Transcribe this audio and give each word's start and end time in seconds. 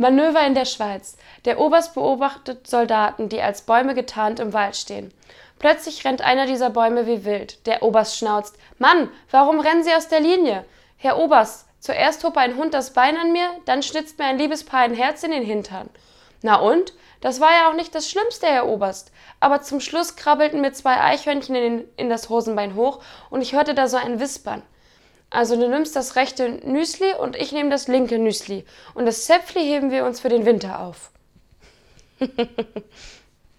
Manöver 0.00 0.46
in 0.46 0.54
der 0.54 0.64
Schweiz. 0.64 1.18
Der 1.44 1.60
Oberst 1.60 1.92
beobachtet 1.92 2.66
Soldaten, 2.66 3.28
die 3.28 3.42
als 3.42 3.60
Bäume 3.60 3.94
getarnt 3.94 4.40
im 4.40 4.54
Wald 4.54 4.74
stehen. 4.74 5.12
Plötzlich 5.58 6.06
rennt 6.06 6.22
einer 6.22 6.46
dieser 6.46 6.70
Bäume 6.70 7.06
wie 7.06 7.26
wild. 7.26 7.66
Der 7.66 7.82
Oberst 7.82 8.16
schnauzt. 8.16 8.56
Mann, 8.78 9.10
warum 9.30 9.60
rennen 9.60 9.84
Sie 9.84 9.92
aus 9.92 10.08
der 10.08 10.20
Linie? 10.20 10.64
Herr 10.96 11.18
Oberst, 11.18 11.66
zuerst 11.80 12.24
hob 12.24 12.38
ein 12.38 12.56
Hund 12.56 12.72
das 12.72 12.94
Bein 12.94 13.18
an 13.18 13.32
mir, 13.32 13.50
dann 13.66 13.82
schnitzt 13.82 14.18
mir 14.18 14.24
ein 14.24 14.38
Liebespaar 14.38 14.80
ein 14.80 14.94
Herz 14.94 15.22
in 15.22 15.32
den 15.32 15.44
Hintern. 15.44 15.90
Na 16.40 16.54
und? 16.54 16.94
Das 17.20 17.38
war 17.42 17.50
ja 17.50 17.68
auch 17.68 17.74
nicht 17.74 17.94
das 17.94 18.08
Schlimmste, 18.08 18.46
Herr 18.46 18.68
Oberst. 18.68 19.12
Aber 19.38 19.60
zum 19.60 19.80
Schluss 19.80 20.16
krabbelten 20.16 20.62
mir 20.62 20.72
zwei 20.72 20.98
Eichhörnchen 20.98 21.54
in, 21.54 21.84
in 21.98 22.08
das 22.08 22.30
Hosenbein 22.30 22.74
hoch 22.74 23.02
und 23.28 23.42
ich 23.42 23.52
hörte 23.52 23.74
da 23.74 23.86
so 23.86 23.98
ein 23.98 24.18
Wispern. 24.18 24.62
Also 25.30 25.54
du 25.56 25.68
nimmst 25.68 25.94
das 25.94 26.16
rechte 26.16 26.48
Nüsli 26.66 27.14
und 27.14 27.36
ich 27.36 27.52
nehme 27.52 27.70
das 27.70 27.86
linke 27.86 28.18
Nüsli. 28.18 28.64
Und 28.94 29.06
das 29.06 29.24
Zäpfli 29.26 29.62
heben 29.62 29.90
wir 29.90 30.04
uns 30.04 30.20
für 30.20 30.28
den 30.28 30.44
Winter 30.44 30.80
auf. 30.80 31.12